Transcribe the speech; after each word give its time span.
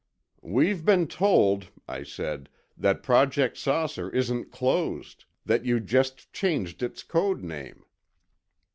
"We've 0.41 0.83
been 0.83 1.05
told," 1.05 1.67
I 1.87 2.01
said, 2.01 2.49
"that 2.75 3.03
Project 3.03 3.55
'Saucer' 3.55 4.09
isn't 4.09 4.49
closed—that 4.51 5.63
you 5.63 5.79
just 5.79 6.33
changed 6.33 6.81
its 6.81 7.03
code 7.03 7.43
name." 7.43 7.85